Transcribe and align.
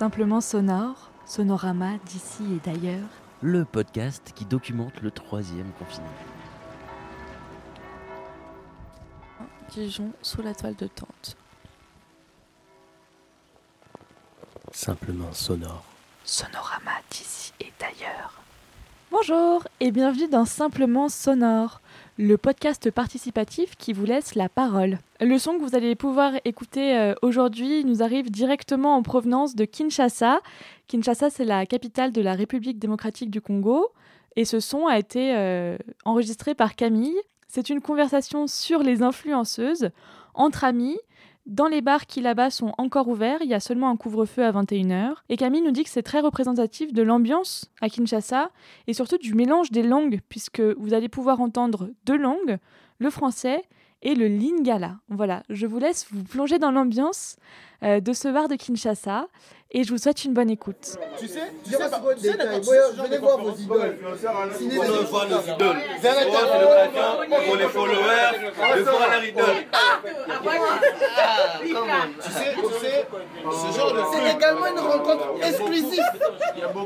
Simplement 0.00 0.40
sonore, 0.40 1.10
sonorama 1.26 1.98
d'ici 2.06 2.42
et 2.54 2.70
d'ailleurs. 2.70 3.06
Le 3.42 3.66
podcast 3.66 4.32
qui 4.34 4.46
documente 4.46 5.02
le 5.02 5.10
troisième 5.10 5.70
confinement. 5.72 6.08
Dijon 9.68 10.10
sous 10.22 10.40
la 10.40 10.54
toile 10.54 10.76
de 10.76 10.86
tente. 10.86 11.36
Simplement 14.72 15.34
sonore. 15.34 15.84
Sonorama 16.24 16.92
d'ici 17.10 17.52
et 17.60 17.70
d'ailleurs. 17.78 18.40
Bonjour 19.12 19.66
et 19.80 19.90
bienvenue 19.90 20.28
dans 20.28 20.44
Simplement 20.44 21.08
Sonore, 21.08 21.80
le 22.16 22.36
podcast 22.36 22.92
participatif 22.92 23.74
qui 23.76 23.92
vous 23.92 24.04
laisse 24.04 24.36
la 24.36 24.48
parole. 24.48 24.98
Le 25.20 25.36
son 25.36 25.58
que 25.58 25.64
vous 25.64 25.74
allez 25.74 25.96
pouvoir 25.96 26.34
écouter 26.44 26.96
euh, 26.96 27.14
aujourd'hui 27.20 27.84
nous 27.84 28.04
arrive 28.04 28.30
directement 28.30 28.94
en 28.94 29.02
provenance 29.02 29.56
de 29.56 29.64
Kinshasa. 29.64 30.38
Kinshasa, 30.86 31.28
c'est 31.28 31.44
la 31.44 31.66
capitale 31.66 32.12
de 32.12 32.22
la 32.22 32.34
République 32.34 32.78
démocratique 32.78 33.32
du 33.32 33.40
Congo. 33.40 33.88
Et 34.36 34.44
ce 34.44 34.60
son 34.60 34.86
a 34.86 34.96
été 34.96 35.34
euh, 35.36 35.76
enregistré 36.04 36.54
par 36.54 36.76
Camille. 36.76 37.18
C'est 37.48 37.68
une 37.68 37.80
conversation 37.80 38.46
sur 38.46 38.84
les 38.84 39.02
influenceuses, 39.02 39.90
entre 40.34 40.62
amis, 40.62 40.98
dans 41.46 41.68
les 41.68 41.80
bars 41.80 42.06
qui 42.06 42.20
là-bas 42.20 42.50
sont 42.50 42.72
encore 42.78 43.08
ouverts, 43.08 43.38
il 43.42 43.48
y 43.48 43.54
a 43.54 43.60
seulement 43.60 43.90
un 43.90 43.96
couvre-feu 43.96 44.44
à 44.44 44.52
21h. 44.52 45.14
Et 45.28 45.36
Camille 45.36 45.62
nous 45.62 45.70
dit 45.70 45.84
que 45.84 45.90
c'est 45.90 46.02
très 46.02 46.20
représentatif 46.20 46.92
de 46.92 47.02
l'ambiance 47.02 47.70
à 47.80 47.88
Kinshasa 47.88 48.50
et 48.86 48.92
surtout 48.92 49.18
du 49.18 49.34
mélange 49.34 49.70
des 49.70 49.82
langues, 49.82 50.20
puisque 50.28 50.60
vous 50.60 50.94
allez 50.94 51.08
pouvoir 51.08 51.40
entendre 51.40 51.90
deux 52.04 52.18
langues, 52.18 52.58
le 52.98 53.10
français 53.10 53.62
et 54.02 54.14
le 54.14 54.28
lingala. 54.28 54.96
Voilà, 55.08 55.42
je 55.50 55.66
vous 55.66 55.78
laisse 55.78 56.06
vous 56.10 56.24
plonger 56.24 56.58
dans 56.58 56.70
l'ambiance 56.70 57.36
euh, 57.82 58.00
de 58.00 58.12
ce 58.12 58.28
bar 58.28 58.48
de 58.48 58.56
Kinshasa 58.56 59.26
et 59.72 59.84
je 59.84 59.90
vous 59.90 59.98
souhaite 59.98 60.24
une 60.24 60.34
bonne 60.34 60.50
écoute. 60.50 60.98
Tu 61.16 61.28
sais, 61.28 61.40
tu 61.64 61.70
sais, 61.70 61.78
pas, 61.78 62.02
tu 62.16 62.22
sais 62.22 62.32
venez 62.32 63.18
voir 63.18 63.38
vos 63.38 63.54
idoles. 63.54 63.98
Veut 64.02 65.04
voir 65.04 65.28
nos 65.28 65.40
idoles. 65.40 65.76
Vers 66.00 66.14
c'est 66.14 66.24
l'occasion 66.24 67.46
pour 67.46 67.56
les 67.56 67.68
followers 67.68 68.50
de 68.76 68.82
voir 68.82 69.24
idole. 69.24 69.44
Tu 72.20 72.30
sais, 72.32 72.54
tu 72.56 72.80
sais, 72.80 73.06
ce 73.44 73.78
genre 73.78 73.92
de 73.94 74.00
C'est 74.12 74.36
également 74.36 74.66
une 74.66 74.78
rencontre 74.80 75.26
exclusive 75.46 76.02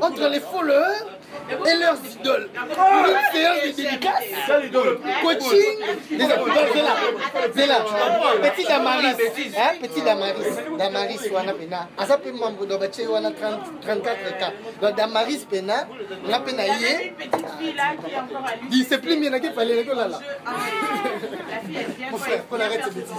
entre 0.01 0.27
les 0.29 0.39
followers 0.39 1.05
et 1.49 1.79
leurs 1.79 1.97
idoles. 2.19 2.49
Une 2.53 3.33
séance 3.33 3.61
de 3.63 3.81
dédicace, 3.81 4.23
coaching, 5.23 5.77
des 6.11 6.23
idoles. 6.23 6.51
nzela 7.49 7.77
petit 8.41 8.65
damaris 8.67 9.15
petit 9.81 10.01
damaris 10.01 10.49
damaris 10.77 11.31
wana 11.31 11.53
mpena 11.53 11.87
aza 11.97 12.17
mpe 12.17 12.31
mambo 12.31 12.65
na 12.65 12.77
batie 12.77 13.07
wana 13.07 13.29
34 13.29 14.39
ka 14.39 14.51
donc 14.81 14.95
damaris 14.95 15.43
mpena 15.45 15.87
nga 16.27 16.39
mpe 16.39 16.51
na 16.51 16.63
ye 16.63 17.13
discipline 18.69 19.19
mienaki 19.19 19.49
falelaki 19.55 19.91
olala 19.91 20.19
Mon 22.11 22.17
frère, 22.17 22.47
qu'on 22.47 22.59
arrête 22.59 22.83
ces 22.83 22.91
bêtises. 22.91 23.13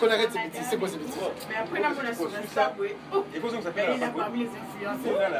Qu'on 0.00 0.06
arrête 0.10 0.32
ces 0.32 0.38
bêtises. 0.38 0.66
C'est 0.70 0.78
quoi 0.78 0.88
ces 0.88 0.96
bêtises 0.96 1.14
Mais 1.48 1.56
après, 1.56 1.80
là, 1.80 1.88
on 1.96 2.04
a 2.06 2.12
su 2.12 2.48
ça. 2.54 2.72
Il 3.96 4.02
a 4.02 4.08
parmi 4.08 4.38
les 4.40 4.48
influenceurs. 4.48 5.30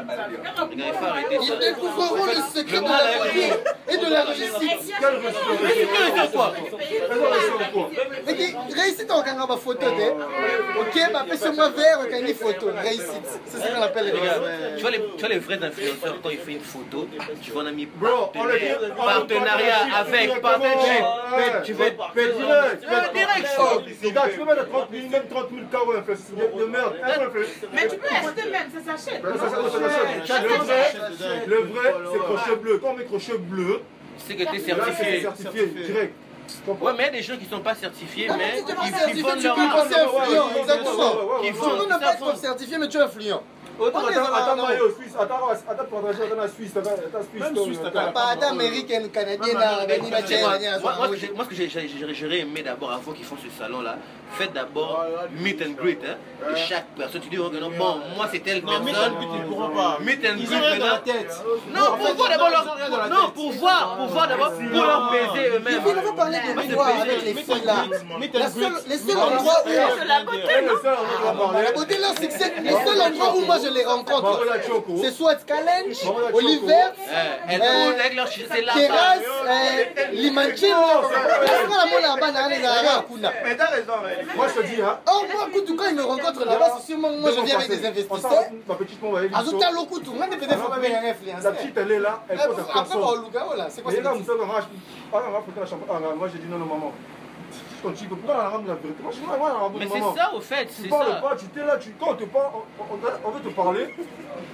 Ils 1.31 1.59
découvriront 1.59 2.25
le 2.25 2.59
secret 2.59 2.79
de 2.79 2.83
la 2.83 2.89
famille. 2.89 3.53
De 4.05 4.13
la 4.13 4.23
réussite. 4.23 4.93
On 9.09 9.21
gagne 9.21 9.37
ma 9.37 9.57
photo. 9.57 9.85
Ok, 10.79 11.01
ma 11.13 11.23
personne 11.23 11.55
moi 11.55 11.69
vert, 11.69 11.99
on 12.05 12.09
gagne 12.09 12.27
une 12.27 12.33
photo. 12.35 12.67
Réussite. 12.75 13.39
C'est 13.47 13.57
ce 13.57 13.67
qu'on 13.73 13.81
appelle 13.81 14.05
les 14.05 14.11
Regarde, 14.11 14.43
réussites. 14.43 14.75
tu 14.75 14.81
vois, 14.81 14.91
les, 14.91 14.97
tu 14.99 15.19
vois 15.19 15.29
les 15.29 15.39
vrais 15.39 15.63
influenceurs, 15.63 16.15
quand 16.21 16.29
ils 16.29 16.37
font 16.37 16.51
une 16.51 16.59
photo, 16.61 17.07
tu 17.41 17.51
vois, 17.51 17.63
on 17.63 17.67
a 17.67 17.71
mis 17.71 17.85
Bro, 17.85 18.31
on 18.35 18.43
le 18.45 18.59
dit- 18.59 18.65
on 18.79 18.85
le 18.87 18.93
partenariat 18.95 19.95
avec. 19.95 20.31
Tu 21.63 21.73
veux 21.73 21.85
direct, 21.85 21.97
tu 22.05 22.13
fais 22.13 22.31
direct, 23.13 23.47
Oh, 23.57 23.81
tu 23.85 24.39
peux 24.39 24.45
mettre 24.45 24.69
30 24.69 24.87
000, 24.91 25.09
même 25.09 25.27
30 25.29 25.49
000 25.49 25.61
carreaux 25.71 25.93
de, 25.93 25.99
de 26.59 26.65
merde. 26.65 26.93
Un 27.03 27.07
influenceur. 27.25 27.69
Mais 27.73 27.87
tu 27.87 27.97
peux 27.97 28.07
acheter 28.07 28.49
même, 28.49 28.69
ça 28.73 28.97
s'achète. 28.97 29.21
Ça, 30.25 30.39
vrai, 30.39 30.93
le 31.47 31.55
vrai, 31.55 31.93
c'est 32.11 32.19
crochet 32.19 32.55
bleu. 32.61 32.77
Quand 32.81 32.89
on 32.89 32.93
met 32.95 33.05
crochet 33.05 33.37
bleu, 33.37 33.81
tu 34.17 34.25
sais 34.27 34.35
que 34.35 34.43
t'es 34.51 34.73
là, 34.75 34.85
c'est 34.97 35.21
certifié. 35.21 35.21
certifié 35.21 35.65
direct. 35.67 36.13
Tu 36.47 36.71
Ouais, 36.71 36.93
mais 36.95 37.03
il 37.03 37.05
y 37.05 37.09
a 37.09 37.11
des 37.11 37.21
gens 37.23 37.37
qui 37.37 37.45
sont 37.45 37.59
pas 37.61 37.73
certifiés, 37.75 38.27
mais 38.37 38.61
tu 38.61 38.71
ils, 39.11 39.17
ils 39.17 39.23
tu 39.23 39.43
leur 39.43 39.57
marque. 39.57 39.89
penser 39.89 39.99
influent, 39.99 40.49
exactement. 40.59 41.13
Qui 41.41 41.47
Tu 41.47 41.53
font, 41.53 41.75
ne 41.75 41.99
pas 41.99 42.13
font. 42.13 42.29
être 42.29 42.37
certifié, 42.37 42.77
mais 42.77 42.87
tu 42.87 42.97
es 42.97 43.01
influent. 43.01 43.41
Attends, 43.77 43.99
attends, 44.07 44.67
suisse. 44.97 45.13
Attends, 45.19 45.35
attends, 45.49 45.85
partager, 45.85 46.23
attends, 46.23 46.35
la 46.41 46.47
Suisse. 46.47 46.71
Attends, 46.77 46.89
attends, 46.91 47.25
Suisse. 47.29 47.41
Même 47.43 47.53
comme, 47.55 47.65
Suisse, 47.65 47.79
attends. 47.85 48.11
Pas 48.13 48.47
américaine, 48.49 49.09
canadienne, 49.09 49.57
Gani 49.87 50.09
Moi, 50.11 50.19
ce 51.43 51.49
que 51.49 51.55
ce 51.55 52.13
j'aurais 52.13 52.39
aimé 52.39 52.63
d'abord, 52.63 52.91
avant 52.91 53.11
qu'ils 53.11 53.25
font 53.25 53.35
ce 53.43 53.49
salon-là, 53.59 53.97
faites 54.33 54.53
d'abord 54.53 55.05
meet 55.39 55.61
and 55.61 55.71
greet 55.81 55.99
hein, 56.05 56.15
de 56.49 56.55
chaque 56.55 56.87
personne. 56.97 57.21
Tu 57.21 57.29
dis, 57.29 57.37
oh, 57.37 57.49
non, 57.49 57.69
bon, 57.77 57.99
moi 58.15 58.27
c'est 58.31 58.39
telle 58.39 58.63
Non, 58.63 58.79
mais 58.83 58.91
personne. 58.91 59.13
ils 59.21 59.39
ne 59.41 59.45
pourront 59.47 59.69
pas. 59.69 59.97
Meet 60.01 60.25
and 60.25 60.35
greet 60.37 60.55
ont 60.57 60.61
rien 60.61 60.77
dans 60.79 60.85
la 60.87 60.97
tête. 60.99 61.31
Non, 61.73 61.97
pour 61.97 62.13
voir 62.15 62.29
d'abord 62.29 62.49
leur. 62.49 63.09
Non, 63.09 63.29
pour 63.33 63.51
voir, 63.53 63.97
pour 63.97 64.07
voir 64.07 64.27
d'abord, 64.27 64.51
pour 64.51 64.83
leur 64.85 65.11
baiser 65.11 65.49
eux-mêmes. 65.55 65.81
on 65.85 66.01
va 66.01 66.11
parler 66.13 66.37
de 66.67 66.73
voir 66.73 66.87
avec 67.01 67.23
les 67.23 67.33
filles 67.33 67.63
là. 67.65 67.75
Les 68.87 68.97
seuls 68.97 69.17
endroits 69.17 69.63
où. 69.65 69.69
la 70.07 70.23
beauté, 70.23 71.63
La 71.63 71.71
beauté 71.71 71.97
là, 71.97 72.07
c'est 72.19 72.27
que 72.27 72.33
c'est 72.33 72.53
le 72.61 72.69
seul 72.69 73.01
endroit 73.01 73.35
où 73.35 73.45
moi 73.45 73.57
je 73.63 73.69
les 73.69 73.85
rencontre. 73.85 74.41
C'est 75.01 75.11
soit 75.11 75.37
Challenge, 75.47 75.97
Oliver, 76.33 76.73
Eh, 77.49 77.55
Euh, 77.55 77.97
c'est 78.51 78.61
euh, 80.01 80.11
Limanchino. 80.11 80.77
Les 81.41 81.57
Mais 83.43 83.55
t'as 83.57 83.65
raison, 83.67 83.93
Moi, 84.35 84.47
je 84.47 84.61
te 84.61 84.65
dis, 84.67 84.81
hein. 84.81 84.99
Oh, 85.07 85.21
moi, 85.33 85.47
Koutou, 85.53 85.75
quand 85.75 85.85
ils 85.89 85.95
me 85.95 86.03
rencontrent 86.03 86.45
là-bas, 86.45 86.77
c'est 86.79 86.85
sûrement 86.91 87.11
moi 87.11 87.31
je 87.31 87.41
viens 87.41 87.57
avec 87.57 87.69
des 87.69 87.85
On 87.85 87.89
investisseurs. 87.89 88.43
Ma 88.67 88.75
petite 88.75 89.01
maman, 89.01 89.19
elle 89.19 89.29
dit 89.29 89.35
Azuta 89.35 89.71
Lokutu, 89.71 90.09
moi 90.11 90.25
je 90.31 90.37
peut-être 90.37 90.57
faut 90.59 90.79
même 90.81 90.93
un 90.95 91.41
La 91.41 91.51
petite, 91.51 91.77
elle 91.77 91.91
est 91.91 91.99
là, 91.99 92.23
elle 92.29 92.37
pose 92.37 92.57
à 92.59 92.61
Après, 92.61 92.73
personne. 92.73 93.01
on 93.03 93.15
Lugao 93.25 93.55
là, 93.55 93.67
c'est 93.69 93.81
quoi 93.81 93.91
Mais 93.91 93.97
ça 93.97 94.03
là, 94.03 94.13
moi, 94.45 94.59
je- 94.61 94.77
ah, 95.13 95.21
on 95.27 95.31
va 95.31 95.41
foutre 95.41 95.59
la 95.59 95.65
chambre. 95.65 95.85
Ah, 95.89 95.99
moi, 96.15 96.27
j'ai 96.31 96.39
dit 96.39 96.47
non, 96.47 96.57
non, 96.57 96.65
maman. 96.65 96.91
Quand 97.85 97.91
tu 97.93 98.05
peux 98.07 98.15
pas 98.15 98.35
la 98.37 98.49
rendre 98.49 98.67
la 98.67 98.73
vérité. 98.73 99.03
Moi, 99.03 99.11
je 99.13 99.79
Mais 99.79 99.85
c'est 99.87 100.19
ça 100.19 100.33
au 100.33 100.41
fait, 100.41 100.65
Tu 100.65 100.73
c'est 100.83 100.87
parles 100.89 101.07
ça. 101.07 101.15
pas, 101.21 101.35
tu 101.35 101.45
t'es 101.45 101.59
là, 101.63 101.77
tu, 101.77 101.91
quand 101.99 102.11
on 102.11 102.15
te 102.15 102.23
parle, 102.23 102.45
on, 102.79 102.83
on, 102.83 102.97
on 103.25 103.29
veut 103.31 103.41
te 103.41 103.49
parler. 103.55 103.93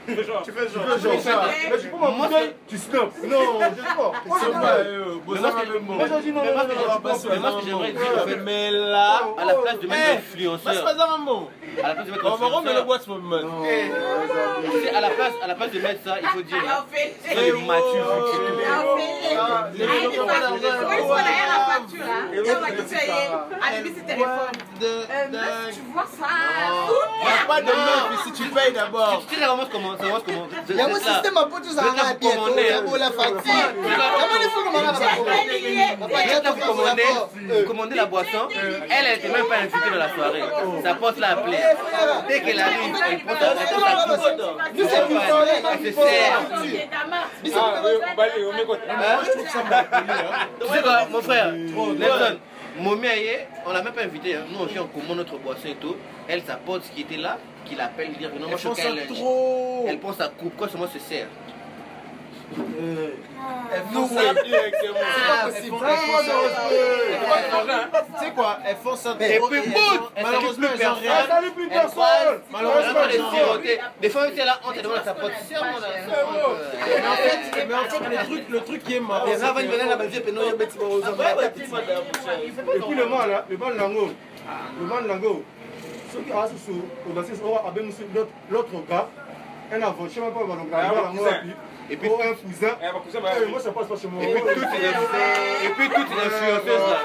Tu 0.06 0.16
fais 0.16 0.24
genre. 0.24 0.42
Tu 0.44 0.52
fais 0.52 0.68
genre. 0.68 0.84
Mais 0.86 1.78
tu 1.78 1.88
peux 1.88 1.96
Moi, 1.98 2.12
m'appeler, 2.12 2.56
tu 2.68 2.78
snaps. 2.78 3.16
Non, 3.24 3.40
je 3.62 3.76
sais 3.76 3.96
pas. 3.96 4.12
Moi, 4.26 4.38
je 4.38 4.46
sais 4.46 4.52
pas. 4.52 4.78
Mais 4.82 5.80
moi, 5.80 6.06
j'ai 6.08 6.22
dit 6.22 6.32
non, 6.34 6.44
non, 6.44 6.52
non, 6.52 6.64
non, 6.64 6.68
non, 6.68 7.20
mais 7.30 7.40
moi, 7.40 7.52
ce 7.52 7.58
que 7.58 7.66
j'aimerais 7.66 7.92
dire, 7.94 8.38
Mais 8.44 8.72
là, 8.72 9.22
à 9.38 9.46
la 9.46 9.54
place 9.54 9.80
de 9.80 9.88
mettre 9.88 10.02
Eh, 10.12 10.18
influenceur, 10.18 10.74
faz 10.84 10.98
un 11.00 11.18
mot. 11.18 11.50
à 11.84 11.88
la 11.88 11.94
place 11.96 12.06
de 12.08 12.12
mettre 12.12 12.26
On 12.26 12.36
va 12.36 12.46
remettre 12.48 12.64
le 12.64 12.82
influenceur, 12.82 12.86
boîte 12.86 13.06
pour 13.06 13.16
me 13.20 13.40
tu 14.72 14.82
sais, 14.82 14.90
à 14.96 15.02
la 15.02 15.10
place, 15.12 15.34
à 15.42 15.48
la 15.48 15.56
place 15.56 15.72
de 15.72 15.80
mettre 15.80 16.04
ça, 16.04 16.16
il 16.22 16.28
faut 16.28 16.42
dire, 16.42 16.58
fais- 16.92 17.16
c'est 17.24 17.52
mature. 17.54 18.32
Ah. 23.32 23.68
Allumer 23.68 23.94
ses 23.96 24.02
téléphones. 24.02 24.30
Euh, 24.84 25.06
tu 25.72 25.82
vois 25.94 26.06
ça? 26.06 26.28
Il 27.22 27.28
n'y 27.28 27.32
a 27.32 27.46
pas 27.48 27.62
de 27.62 27.68
meuf 27.68 28.20
ici, 28.20 28.32
tu 28.34 28.50
payes 28.50 28.74
d'abord. 28.74 29.24
Tu 29.30 29.36
sais, 29.36 29.42
ça 29.42 29.48
commence 29.48 29.68
comment 29.72 29.98
Ça 29.98 30.04
commence 30.04 30.24
comment 30.26 30.48
Il 30.70 30.76
y 30.76 30.82
a 30.82 30.86
un 30.86 30.96
système 30.96 31.38
à 31.38 31.46
pote, 31.46 31.66
ça 31.66 31.82
va 31.82 31.92
bientôt. 31.92 32.56
Il 32.58 32.64
y 32.64 32.70
a 32.70 32.82
beau 32.82 32.98
la 32.98 33.12
facture. 33.12 33.74
Comment 33.74 34.38
il 34.42 34.50
faut 34.50 34.62
que 34.62 34.74
maman 34.74 34.92
la 37.96 38.06
boisson, 38.06 38.48
elle, 38.90 39.16
n'était 39.16 39.30
même 39.30 39.46
pas 39.48 39.58
invitée 39.58 39.90
dans 39.92 39.98
la 39.98 40.14
soirée. 40.14 40.44
Sa 40.84 40.96
pote 40.96 41.18
l'a 41.20 41.30
appelée. 41.32 41.58
Dès 42.28 42.42
qu'elle 42.42 42.60
arrive, 42.60 42.96
elle 43.10 43.20
prend 43.24 43.36
sa. 43.36 43.54
Nous, 44.74 44.88
c'est 44.88 45.08
se 45.84 45.92
sert. 45.92 46.42
Quoi, 50.82 51.06
mon 51.12 51.22
frère, 51.22 51.52
Nelson, 51.52 52.38
Momi 52.80 53.08
Aye, 53.08 53.48
on 53.66 53.74
l'a 53.74 53.82
même 53.84 53.94
pas 53.94 54.04
invité. 54.04 54.36
hein. 54.36 54.44
Nous, 54.50 54.60
on 54.60 54.66
vient, 54.66 54.84
on 54.84 54.88
commande 55.00 55.18
notre 55.18 55.38
boisson 55.38 55.68
et 55.68 55.76
tout. 55.76 55.96
Elle, 56.28 56.42
sa 56.44 56.56
pote 56.56 56.84
qui 56.96 57.02
était 57.02 57.18
là, 57.18 57.38
qui 57.66 57.76
l'appelle, 57.76 58.14
dire 58.14 58.32
que 58.34 58.40
non, 58.40 58.48
moi 58.48 58.58
je 58.58 58.70
ça 58.70 58.82
qu'elle- 58.82 59.08
trop. 59.08 59.86
Elle 59.88 60.00
prend 60.00 60.14
sa 60.14 60.30
coupe, 60.30 60.56
quoi, 60.56 60.70
seulement 60.70 60.88
se 60.88 61.00
sert. 61.00 61.28
Elles 62.58 63.84
font 63.94 64.08
ça 64.08 64.34
directement. 64.44 65.00
pas 65.28 65.50
possible. 65.50 65.76
Tu 67.52 68.26
sais 68.26 68.32
quoi, 68.32 68.58
elles 68.66 68.78
font 68.78 68.96
ça. 68.96 69.16
Et 69.20 69.40
puis 69.40 69.62
boum 69.70 70.10
Malheureusement, 70.22 70.68
elles 70.74 70.88
ont 70.88 70.94
rien. 70.96 71.14
Elles 71.44 71.52
plus 71.52 71.68
personne 71.68 72.42
Malheureusement, 72.52 73.06
les 73.08 73.38
sirotés. 73.38 73.80
Des 74.02 74.10
fois, 74.10 74.32
tu 74.32 74.40
es 74.40 74.46
là, 74.46 74.60
on 74.66 74.72
te 74.72 74.80
demande 74.80 75.04
ta 75.04 75.14
pote. 75.14 75.32
Mais 75.50 75.58
en 75.58 77.16
fait, 77.16 77.66
mais 77.68 77.74
en 77.74 77.84
fait 77.84 78.10
le, 78.10 78.26
truc, 78.26 78.50
le 78.50 78.62
truc 78.62 78.84
qui 78.84 78.96
est 78.96 79.00
marrant. 79.00 79.26
Les 79.26 79.36
ravagnes 79.36 79.68
venaient 79.68 79.86
la 79.86 79.96
Belgique 79.98 80.24
et 80.28 80.32
non, 80.32 80.42
il 80.44 80.48
y 80.48 80.52
a 80.52 80.56
Betty 80.56 80.78
Barroso. 80.78 81.12
Et 82.76 82.80
puis 82.80 82.96
le 82.96 83.06
mal, 83.06 83.44
le 83.50 83.58
mal 83.58 83.78
lango. 83.78 84.12
Le 84.80 84.86
mal 84.86 85.08
lango. 85.08 85.44
Ceux 86.12 86.20
qui 86.20 86.34
restent 86.34 86.58
sous, 86.66 86.82
on 87.10 87.14
va 87.14 87.22
l'autre 88.50 88.72
gars. 88.90 89.08
Elle 89.72 89.84
ah, 89.84 89.88
a 89.88 89.92
voté, 89.92 90.16
je 90.16 90.20
ne 90.20 90.26
sais 90.26 90.32
pas, 90.34 90.40
on 90.44 90.48
va 90.48 90.56
l'engager. 90.56 91.54
Et 91.92 91.98
puis 91.98 92.10
un 92.10 92.34
cousin. 92.34 92.78
Moi, 93.50 93.60
ça 93.60 93.72
passe 93.72 93.88
pas 93.88 93.96
chez 94.02 94.08
moi. 94.08 94.24
Et 94.24 94.28
puis 94.34 95.90
toutes 95.90 96.10
les 96.10 96.22
influenceuses 96.26 96.88
là. 96.90 97.00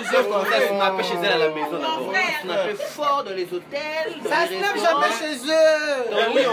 Ils 0.00 0.18
ont 0.18 0.24
commencé 0.24 0.54
à 0.54 0.60
snapper 0.68 1.02
chez 1.04 1.18
elles 1.22 1.32
à 1.32 1.38
la 1.38 1.48
maison 1.48 1.72
d'abord. 1.72 2.12
Snapper 2.42 2.74
fort 2.74 3.22
dans 3.24 3.34
les 3.34 3.44
hôtels. 3.44 4.12
Ça 4.24 4.46
snap 4.46 4.76
jamais 4.76 5.12
chez 5.18 5.34
eux. 5.48 6.10
Oui, 6.34 6.42
on. 6.46 6.52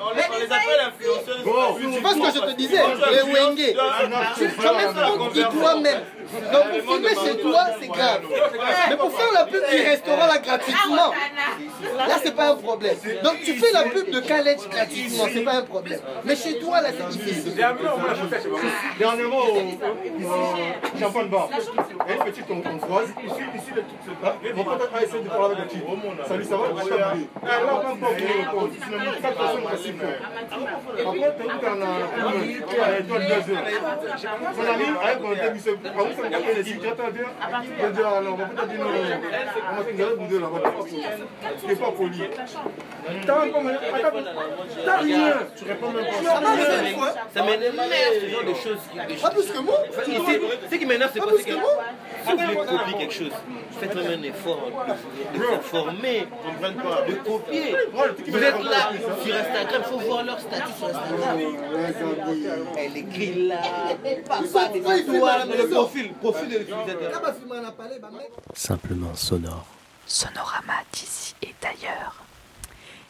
On 0.00 0.38
les 0.38 0.44
appelle 0.44 0.82
influenceuses. 0.86 1.44
Bon, 1.44 1.74
tu 1.76 2.00
vois 2.00 2.12
ce 2.12 2.18
que 2.18 2.46
je 2.46 2.52
te 2.52 2.56
disais, 2.56 2.82
les 3.10 3.22
Wenge. 3.32 3.68
Tu 4.38 5.66
as 5.66 5.74
même. 5.76 6.00
Donc 6.52 6.84
pour 6.84 6.94
filmer 6.94 7.14
chez 7.24 7.36
toi, 7.40 7.60
c'est 7.80 7.88
grave. 7.88 8.22
Mais 8.88 8.96
pour 8.96 9.12
faire 9.12 9.32
la 9.34 9.44
pub 9.46 9.62
du 9.70 9.76
restaurant 9.82 10.26
là 10.26 10.38
gratuitement, 10.38 11.12
là 11.96 12.16
c'est 12.22 12.34
pas 12.34 12.50
un 12.52 12.56
problème. 12.56 12.96
Donc 13.22 13.36
tu 13.44 13.54
fais 13.54 13.72
la 13.72 13.82
pub 13.84 14.10
de 14.10 14.20
Calais 14.20 14.56
gratuitement, 14.70 15.24
c'est 15.32 15.44
pas 15.44 15.54
un 15.54 15.62
problème. 15.62 16.00
Mais 16.24 16.36
chez 16.36 16.58
toi 16.58 16.80
là 16.80 16.90
c'est 16.96 17.08
difficile. 17.18 17.54
Dernièrement, 18.98 19.38
au 19.38 20.98
champagne 20.98 21.28
bar, 21.28 21.48
il 21.50 21.56
y 22.08 22.12
a 22.12 22.16
une 22.16 22.24
petite 22.24 22.50
hongroise, 22.50 23.08
ici, 23.24 23.42
ici, 23.56 23.70
de 23.74 23.80
toute 23.80 24.02
cette 24.04 24.20
table. 24.20 24.38
Mon 24.54 24.64
pote 24.64 24.90
a 24.94 25.02
essayé 25.02 25.22
de 25.22 25.28
parler 25.28 25.56
avec 25.56 25.58
la 25.58 25.64
petite. 25.64 26.28
Salut, 26.28 26.44
ça 26.44 26.56
va? 26.56 26.64
Appelé. 26.68 27.26
Elle 27.42 27.48
n'a 27.48 27.56
pas 27.72 27.92
le 27.92 28.70
Sinon, 28.84 28.98
quatre 29.22 29.38
personnes 29.38 29.68
possibles. 29.70 30.06
Par 31.04 31.12
contre, 31.14 31.34
tu 32.68 32.76
as 32.80 32.84
un 32.84 32.98
étoile 32.98 33.26
deux 33.26 33.52
heures. 33.52 33.64
Mon 34.56 34.64
ami, 34.72 34.84
avec 35.02 35.20
mon 35.20 35.32
ami, 35.32 35.60
c'est 36.18 36.30
pas 41.78 41.86
ah 41.86 41.90
pas 41.90 41.92
poli. 41.92 42.22
T'as 43.26 43.46
pas. 44.84 44.98
Rien. 44.98 45.34
Tu 45.56 45.64
réponds 45.64 45.90
même 45.90 46.04
pas. 46.04 47.14
Ça 47.34 47.42
m'énerve 47.42 47.74
ce 48.20 48.28
genre 48.28 48.44
de 48.44 48.54
choses. 48.54 49.20
Pas 49.22 49.30
plus 49.30 49.46
que 49.46 49.58
moi. 49.58 49.78
Ce 50.70 50.76
qui 50.76 50.86
m'énerve, 50.86 51.10
c'est 51.12 51.20
Pas 51.20 51.26
quoi 51.26 51.34
plus 51.34 51.44
c'est 51.44 51.50
que 51.50 51.56
si 52.26 52.32
vous 52.32 52.38
voulez 52.38 52.56
copier 52.56 52.94
quelque 52.98 53.14
chose, 53.14 53.32
faites 53.80 53.94
même 53.94 54.20
un 54.20 54.22
effort 54.22 54.68
de, 55.34 55.38
vous 55.38 55.62
former, 55.62 56.26
de 57.08 57.14
copier. 57.14 57.76
Vous 58.26 58.38
êtes 58.38 58.62
là 58.64 58.90
sur 59.24 59.34
Instagram, 59.34 59.82
il 59.86 59.92
faut 59.92 59.98
voir 59.98 60.24
leur 60.24 60.40
statut 60.40 60.72
sur 60.76 60.88
Instagram. 60.88 61.38
Elle 62.76 62.96
écrit 62.96 63.48
là, 63.48 63.60
la 64.28 65.44
le 65.44 65.56
maison 65.56 65.88
profil, 66.14 66.48
profil 66.48 66.52
de 66.52 66.58
l'utilisateur. 66.58 67.10
Là, 67.10 67.20
ma 67.20 67.32
fille 67.32 67.46
m'en 67.46 67.68
a 67.68 67.72
parlé, 67.72 67.98
bah 67.98 68.10
mec. 68.12 68.30
Simplement 68.54 69.14
sonore. 69.14 69.66
Sonorama 70.06 70.74
d'ici 70.92 71.34
et 71.42 71.54
d'ailleurs. 71.60 72.24